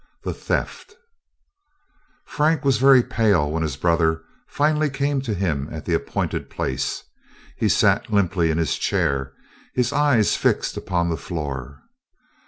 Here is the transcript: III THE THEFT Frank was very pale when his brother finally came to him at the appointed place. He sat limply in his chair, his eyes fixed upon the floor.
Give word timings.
III 0.25 0.33
THE 0.33 0.39
THEFT 0.39 0.95
Frank 2.25 2.65
was 2.65 2.79
very 2.79 3.03
pale 3.03 3.51
when 3.51 3.61
his 3.61 3.77
brother 3.77 4.23
finally 4.47 4.89
came 4.89 5.21
to 5.21 5.35
him 5.35 5.69
at 5.71 5.85
the 5.85 5.93
appointed 5.93 6.49
place. 6.49 7.03
He 7.55 7.69
sat 7.69 8.11
limply 8.11 8.49
in 8.49 8.57
his 8.57 8.77
chair, 8.79 9.31
his 9.75 9.93
eyes 9.93 10.35
fixed 10.35 10.75
upon 10.75 11.09
the 11.11 11.17
floor. 11.17 11.83